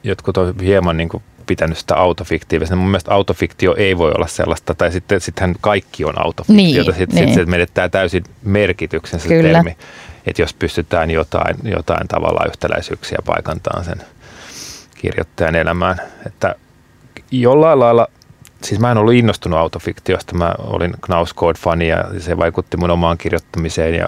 [0.04, 2.82] jotkut on hieman niin kuin pitänyt sitä autofiktiivisena.
[2.82, 6.92] Mun mielestä autofiktio ei voi olla sellaista, tai sitten sittenhän kaikki on autofiktiota.
[6.92, 7.28] Niin, sitten niin.
[7.28, 9.78] sit se menettää täysin merkityksen se termi.
[10.28, 14.02] Että jos pystytään jotain, jotain tavallaan yhtäläisyyksiä paikantaan sen
[14.96, 16.02] kirjoittajan elämään.
[16.28, 16.56] Että
[17.32, 18.08] jollain lailla,
[18.64, 23.18] siis mä en ollut innostunut autofiktiosta, mä olin Knaus Code-fani ja se vaikutti mun omaan
[23.18, 24.08] kirjoittamiseen ja,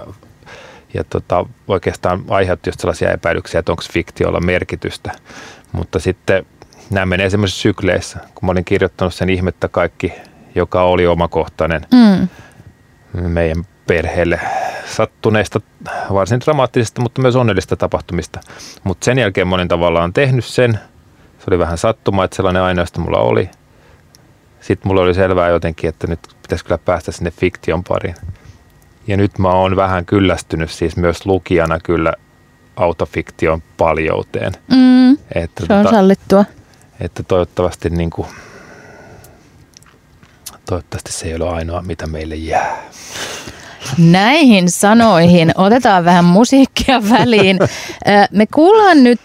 [0.94, 5.12] ja tota, oikeastaan aiheutti just sellaisia epäilyksiä, että onko fiktiolla merkitystä.
[5.72, 6.46] Mutta sitten
[6.90, 10.12] nämä menee semmoisissa sykleissä, kun mä olin kirjoittanut sen ihmettä kaikki,
[10.54, 12.28] joka oli omakohtainen Mm.
[13.28, 14.40] meidän perheelle
[14.86, 15.60] sattuneista,
[16.12, 18.40] varsin dramaattisista, mutta myös onnellista tapahtumista.
[18.84, 20.78] Mutta sen jälkeen mä olin tavallaan tehnyt sen.
[21.38, 23.50] Se oli vähän sattuma, että sellainen aineisto mulla oli.
[24.60, 28.14] Sitten mulla oli selvää jotenkin, että nyt pitäisi kyllä päästä sinne fiktion pariin.
[29.06, 32.12] Ja nyt mä oon vähän kyllästynyt siis myös lukijana kyllä
[32.76, 34.52] autofiktion paljouteen.
[34.70, 36.44] Mm, Että, se on tota, sallittua.
[37.00, 38.28] Että toivottavasti, niin kuin,
[40.66, 42.76] toivottavasti se ei ole ainoa, mitä meille jää.
[43.98, 47.58] Näihin sanoihin otetaan vähän musiikkia väliin.
[48.32, 49.20] Me kuullaan nyt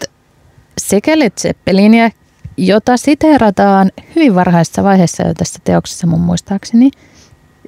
[0.78, 2.10] sekä Led Zeppelinia,
[2.56, 6.90] jota siteerataan hyvin varhaisessa vaiheessa jo tässä teoksessa mun muistaakseni.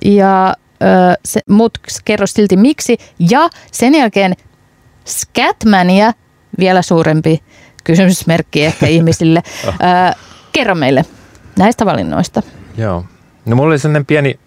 [0.05, 0.55] Ja
[1.25, 2.99] se, mut kerro silti miksi.
[3.31, 4.35] Ja sen jälkeen
[5.07, 6.13] Scatmania,
[6.59, 7.43] vielä suurempi
[7.85, 9.43] kysymysmerkki ehkä ihmisille.
[9.67, 9.73] Ö,
[10.53, 11.05] kerro meille
[11.59, 12.43] näistä valinnoista.
[12.77, 13.05] Joo.
[13.47, 14.39] No mulla oli sellainen pieni,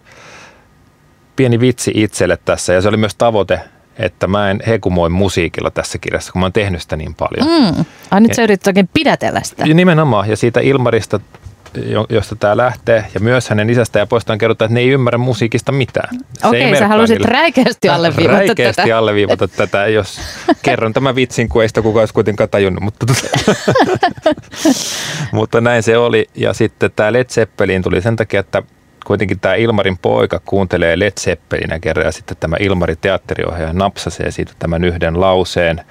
[1.36, 3.60] pieni vitsi itselle tässä ja se oli myös tavoite,
[3.98, 7.76] että mä en hekumoi musiikilla tässä kirjassa, kun mä oon tehnyt sitä niin paljon.
[7.76, 7.86] Mm.
[8.12, 9.66] Ai nyt sä yritit oikein pidätellä sitä.
[9.66, 11.20] Ja nimenomaan, ja siitä Ilmarista,
[12.10, 15.72] josta tämä lähtee, ja myös hänen isästä ja poistaan kerrotaan, että ne ei ymmärrä musiikista
[15.72, 16.16] mitään.
[16.34, 17.32] Se ei Okei, sä halusit niille.
[17.32, 18.98] räikeästi alleviivata Räikeästi tätä.
[18.98, 20.20] alleviivata tätä, jos
[20.62, 22.84] kerron tämän vitsin, kun ei sitä kukaan olisi kuitenkaan tajunnut.
[22.84, 23.06] Mutta,
[25.32, 26.30] mutta näin se oli.
[26.36, 28.64] Ja sitten tämä Led Zeppelin tuli sen takia, että
[29.06, 34.52] kuitenkin tämä Ilmarin poika kuuntelee Led Zeppelinä kerran ja sitten tämä Ilmari teatteriohjaaja napsasee siitä
[34.60, 35.82] tämän yhden lauseen.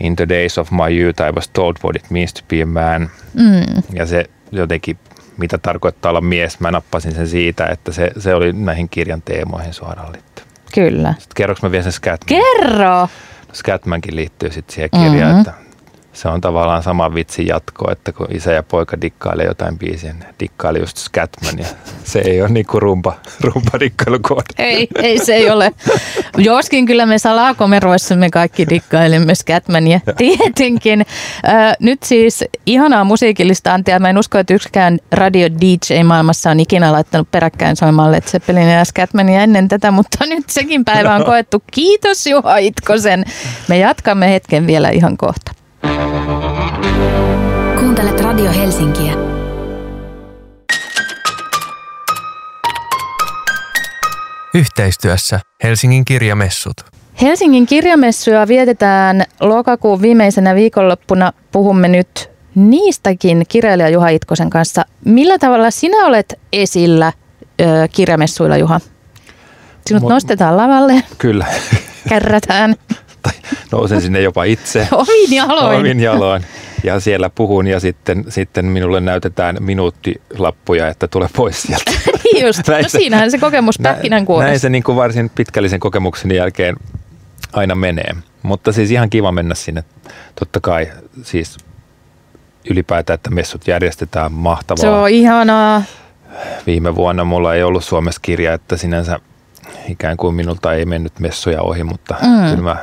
[0.00, 2.66] In the days of my youth I was told what it means to be a
[2.66, 3.10] man.
[3.34, 3.82] Mm.
[3.92, 4.98] Ja se jotenkin,
[5.36, 9.74] mitä tarkoittaa olla mies, mä nappasin sen siitä, että se, se oli näihin kirjan teemoihin
[9.74, 10.44] suoraan liittyy.
[10.74, 11.12] Kyllä.
[11.18, 12.26] Sitten kerroks mä vielä sen Scatman?
[12.60, 13.08] Kerro!
[13.54, 15.40] Scatmankin liittyy sitten siihen kirjaan, Mhm.
[15.40, 15.52] että
[16.12, 20.26] se on tavallaan sama vitsi jatko, että kun isä ja poika dikkailee jotain biisiä, ne
[20.40, 21.66] dikkaili just Scatman ja
[22.04, 24.54] se ei ole niinku rumpa, rumpa dikkailukoodi.
[24.58, 25.72] Ei, ei se ei ole.
[26.36, 30.00] Joskin kyllä me salakomeroissamme kaikki dikkailemme Scatmania.
[30.16, 31.06] Tietenkin.
[31.80, 33.98] Nyt siis ihanaa musiikillista antia.
[33.98, 38.78] Mä en usko, että yksikään radio DJ maailmassa on ikinä laittanut peräkkäin soimaan Led Zeppelinia
[38.78, 41.62] ja Scatmania ennen tätä, mutta nyt sekin päivä on koettu.
[41.72, 43.24] Kiitos Juha Itkosen.
[43.68, 45.59] Me jatkamme hetken vielä ihan kohta.
[47.80, 49.12] Kuuntelet Radio Helsinkiä.
[54.54, 56.76] Yhteistyössä Helsingin kirjamessut.
[57.22, 61.32] Helsingin kirjamessuja vietetään lokakuun viimeisenä viikonloppuna.
[61.52, 64.84] Puhumme nyt niistäkin kirjailija Juha Itkosen kanssa.
[65.04, 67.12] Millä tavalla sinä olet esillä
[67.60, 68.80] ö, kirjamessuilla, Juha?
[69.86, 71.46] Sinut Mo- nostetaan lavalle, Kyllä.
[72.08, 72.74] kärrätään
[73.72, 74.88] nousen sinne jopa itse.
[74.92, 75.78] omin jaloin.
[75.78, 76.44] Omin jaloin.
[76.84, 81.90] Ja siellä puhun ja sitten, sitten minulle näytetään minuuttilappuja, että tule pois sieltä.
[82.46, 84.48] Just, no siinähän se kokemus Nä- pähkinänkuoressa.
[84.48, 86.76] Näin se niin kuin varsin pitkällisen kokemuksen jälkeen
[87.52, 88.14] aina menee.
[88.42, 89.84] Mutta siis ihan kiva mennä sinne.
[90.38, 90.88] Totta kai
[91.22, 91.56] siis
[92.70, 94.80] ylipäätään, että messut järjestetään mahtavaa.
[94.80, 95.82] Se on ihanaa.
[96.66, 99.20] Viime vuonna mulla ei ollut Suomessa kirja, että sinänsä
[99.88, 102.50] ikään kuin minulta ei mennyt messuja ohi, mutta mm.
[102.50, 102.76] kyllä, mä,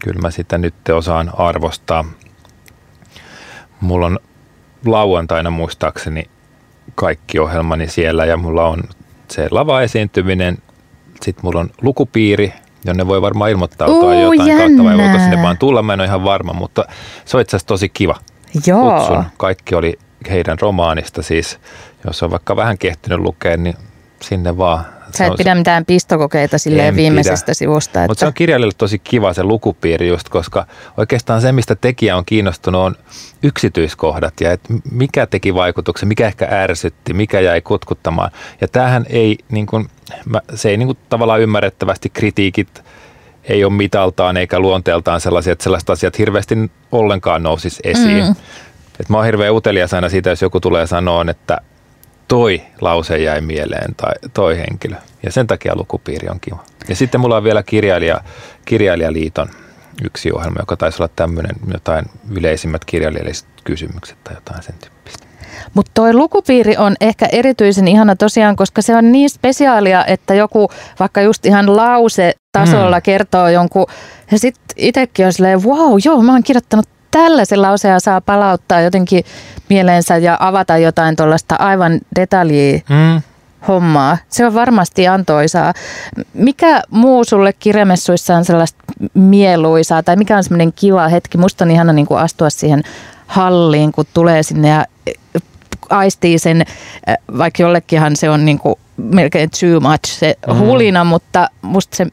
[0.00, 2.04] kyllä mä sitä nyt osaan arvostaa.
[3.80, 4.18] Mulla on
[4.84, 6.24] lauantaina muistaakseni
[6.94, 8.82] kaikki ohjelmani siellä ja mulla on
[9.28, 10.58] se lava-esiintyminen,
[11.22, 12.52] sitten mulla on lukupiiri,
[12.84, 16.06] jonne voi varmaan ilmoittautua Uu, jotain kautta vai voiko sinne vaan tulla, mä en ole
[16.06, 16.84] ihan varma, mutta
[17.24, 18.16] se on itse asiassa tosi kiva
[18.66, 18.90] Joo.
[18.90, 19.24] kutsun.
[19.36, 19.98] Kaikki oli
[20.30, 21.58] heidän romaanista siis.
[22.06, 23.76] Jos on vaikka vähän kehtynyt lukea, niin
[24.22, 24.95] sinne vaan.
[25.14, 27.54] Sä et pidä mitään pistokokeita silleen En viimeisestä pidä.
[27.54, 28.00] sivusta.
[28.08, 30.66] Mutta se on kirjailijalle tosi kiva se lukupiiri just, koska
[30.96, 32.94] oikeastaan se, mistä tekijä on kiinnostunut, on
[33.42, 38.30] yksityiskohdat ja et mikä teki vaikutuksen, mikä ehkä ärsytti, mikä jäi kutkuttamaan.
[38.60, 39.88] Ja tämähän ei, niin kuin,
[40.24, 42.82] mä- se ei niin kuin tavallaan ymmärrettävästi kritiikit
[43.44, 48.24] ei ole mitaltaan eikä luonteeltaan sellaisia, että sellaiset asiat hirveästi ollenkaan nousisi esiin.
[48.24, 48.34] Mm.
[49.00, 51.58] Et mä oon hirveän utelias aina siitä, jos joku tulee sanoa, että
[52.28, 54.96] toi lause jäi mieleen tai toi henkilö.
[55.22, 56.64] Ja sen takia lukupiiri on kiva.
[56.88, 58.20] Ja sitten mulla on vielä kirjailija,
[58.64, 59.48] Kirjailijaliiton
[60.04, 65.26] yksi ohjelma, joka taisi olla tämmöinen jotain yleisimmät kirjailijalliset kysymykset tai jotain sen tyyppistä.
[65.74, 70.68] Mutta toi lukupiiri on ehkä erityisen ihana tosiaan, koska se on niin spesiaalia, että joku
[71.00, 73.02] vaikka just ihan lause tasolla Mm.
[73.02, 73.86] kertoo jonkun,
[74.30, 79.24] ja sitten itsekin on silleen, wow, joo, mä oon kirjoittanut tällaisen lauseen saa palauttaa jotenkin
[79.70, 83.22] mieleensä ja avata jotain tuollaista aivan detaljia Mm.
[83.68, 84.18] hommaa.
[84.28, 85.72] Se on varmasti antoisaa.
[86.34, 88.78] Mikä muu sulle kirjamessuissa on sellaista
[89.14, 91.38] mieluisaa tai mikä on semmoinen kiva hetki?
[91.38, 92.82] Musta on ihana niin kuin astua siihen
[93.26, 95.14] halliin, kun tulee sinne ja eh,
[95.90, 96.60] aistii sen,
[97.06, 100.58] eh, vaikka jollekinhan se on niin kuin melkein too much se Mm.
[100.58, 102.06] hulina, mutta musta se,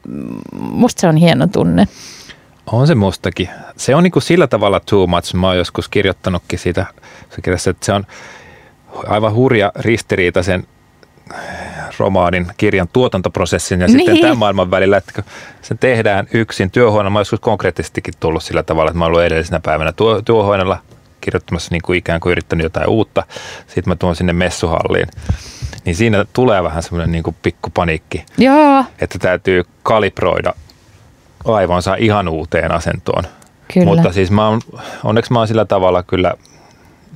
[0.60, 1.88] musta se on hieno tunne.
[2.72, 3.48] On se mustakin.
[3.76, 5.34] Se on niin kuin sillä tavalla too much.
[5.34, 6.86] Mä oon joskus kirjoittanutkin siitä
[7.44, 8.04] kirjassa, että se on
[9.06, 10.66] aivan hurja ristiriita sen
[11.98, 14.22] romaanin, kirjan tuotantoprosessin ja sitten Niin.
[14.22, 15.24] tämän maailman välillä, että kun
[15.62, 17.10] se tehdään yksin työhuoneella.
[17.10, 20.78] Mä oon joskus konkreettisestikin tullut sillä tavalla, että mä oon ollut edellisenä päivänä tuo, työhuoneella
[21.20, 23.22] kirjoittamassa niin kuin ikään kuin yrittänyt jotain uutta.
[23.66, 25.08] Sitten mä tuon sinne messuhalliin.
[25.84, 30.54] Niin siinä tulee vähän semmoinen niin kuin pikku paniikki Joo, että täytyy kalibroida
[31.44, 33.24] aivonsa ihan uuteen asentoon.
[33.74, 33.86] kyllä.
[33.86, 34.60] Mutta siis mä oon,
[35.04, 36.34] onneksi mä oon sillä tavalla kyllä,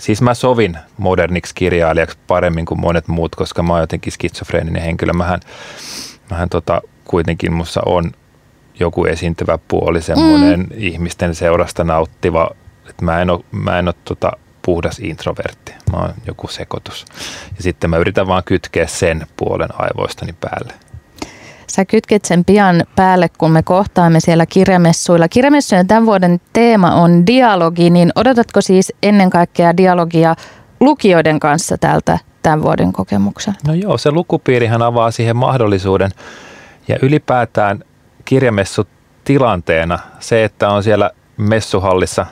[0.01, 5.13] siis mä sovin moderniksi kirjailijaksi paremmin kuin monet muut, koska mä oon jotenkin skitsofreeninen henkilö.
[5.13, 5.41] Mähän,
[6.31, 8.13] mähän tota, kuitenkin mussa on
[8.81, 10.67] joku esiintyvä puoli, semmoinen mm.
[10.77, 12.51] ihmisten seurasta nauttiva,
[12.91, 17.05] että mä en ole, mä en ole tota, puhdas introvertti, mä oon joku sekoitus.
[17.57, 20.73] Ja sitten mä yritän vaan kytkeä sen puolen aivoistani päälle.
[21.71, 25.29] Sä kytket sen pian päälle, kun me kohtaamme siellä kirjamessuilla.
[25.29, 30.35] Kirjamessujen tämän vuoden teema on dialogi, niin odotatko siis ennen kaikkea dialogia
[30.81, 33.55] lukijoiden kanssa tältä tämän vuoden kokemuksen?
[33.67, 36.11] No joo, se lukupiirihän avaa siihen mahdollisuuden
[36.89, 37.85] ja ylipäätään
[38.25, 38.89] kirjamessut
[39.25, 42.27] tilanteena se, että on siellä messuhallissa.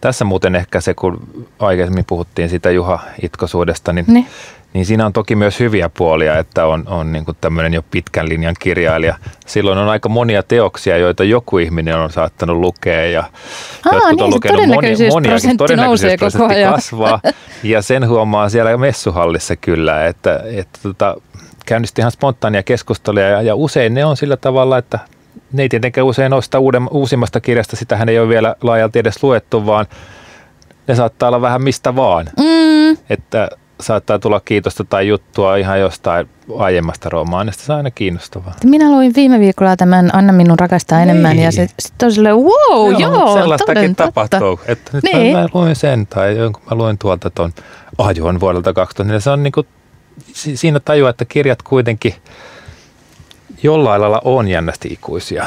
[0.00, 4.26] Tässä muuten ehkä se, kun aikaisemmin puhuttiin sitä Juha Itkosuudesta, niin, Niin.
[4.72, 8.54] Niin siinä on toki myös hyviä puolia, että on, on niin tämmöinen jo pitkän linjan
[8.58, 9.14] kirjailija.
[9.46, 14.22] Silloin on aika monia teoksia, joita joku ihminen on saattanut lukea ja Aa, jotkut niin,
[14.22, 16.74] on lukenut monia, todennäköisyysprosentti nousee koko ajan.
[16.74, 17.20] kasvaa
[17.62, 21.16] ja sen huomaa siellä messuhallissa kyllä, että, että tota,
[21.66, 24.98] käynnisti ihan spontaania keskustelua ja, ja usein ne on sillä tavalla, että
[25.52, 29.22] ne ei tietenkään usein ole sitä uuden, uusimmasta kirjasta, sitähän ei ole vielä laajalti edes
[29.22, 29.86] luettu, vaan
[30.86, 32.26] ne saattaa olla vähän mistä vaan.
[32.38, 33.48] Mm, Että
[33.80, 38.54] saattaa tulla kiitosta tai juttua ihan jostain aiemmasta romaanista, se on aina kiinnostavaa.
[38.64, 41.68] minä luin viime viikolla tämän Anna minun rakastaa enemmän ja Niin.
[41.78, 44.04] sitten on silleen, wow, joo, mutta sellaistakin totta.
[44.04, 44.60] tapahtuu.
[44.66, 45.16] Että nyt Niin.
[45.18, 45.36] niin.
[45.36, 47.52] mä, mä luin sen tai jonkun mä luin tuolta tuon
[47.98, 49.20] Ajuon vuodelta 2004.
[49.20, 49.66] Se on niin kuin,
[50.32, 52.14] si- siinä tajua, että kirjat kuitenkin
[53.62, 55.46] jollain lailla on jännästi ikuisia.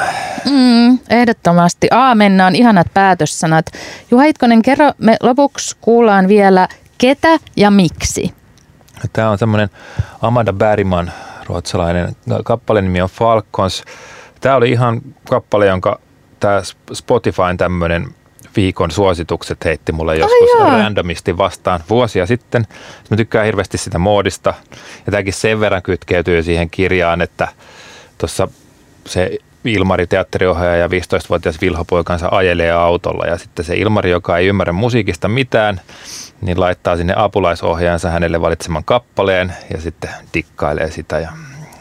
[0.50, 1.88] Mm, ehdottomasti.
[1.90, 3.66] Aamennaan ihanat päätössanat.
[4.10, 6.68] Juha Itkonen, kerro, me lopuksi kuullaan vielä
[6.98, 8.34] ketä ja miksi.
[9.12, 9.70] Tämä on semmoinen
[10.22, 11.12] Amanda Bergman,
[11.46, 13.84] ruotsalainen kappale nimi on Falcons.
[14.40, 16.00] Tämä oli ihan kappale, jonka
[16.40, 18.14] tämä Spotifyn tämmöinen
[18.56, 22.66] viikon suositukset heitti mulle joskus Ai randomisti vastaan vuosia sitten.
[23.10, 24.54] Mä tykkään hirveästi sitä moodista.
[25.06, 27.48] Ja tämäkin sen verran kytkeytyy siihen kirjaan, että
[28.18, 28.48] tuossa
[29.06, 34.72] se Ilmari teatteriohjaaja ja 15-vuotias Vilho-poikansa ajelee autolla ja sitten se Ilmari, joka ei ymmärrä
[34.72, 35.80] musiikista mitään,
[36.40, 41.32] niin laittaa sinne apulaisohjaajansa hänelle valitseman kappaleen ja sitten dikkailee sitä ja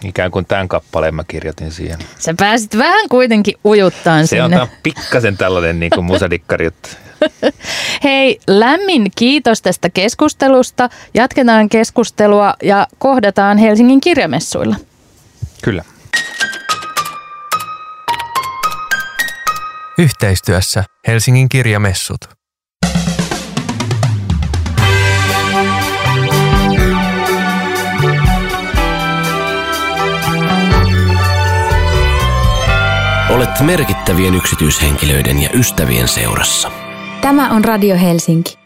[0.03, 1.99] ikään kuin tämän kappaleen mä kirjoitin siihen.
[2.19, 4.55] Sä pääsit vähän kuitenkin ujuttaan se sinne.
[4.55, 6.69] Se on pikkasen tällainen niin kuin musadikkari
[8.03, 10.89] Hei, lämmin kiitos tästä keskustelusta.
[11.13, 14.75] Jatketaan keskustelua ja kohdataan Helsingin kirjamessuilla.
[15.63, 15.83] Kyllä.
[19.97, 22.17] Yhteistyössä Helsingin kirjamessut.
[33.29, 36.71] Olet merkittävien yksityishenkilöiden ja ystävien seurassa.
[37.21, 38.62] Tämä on Radio Helsinki.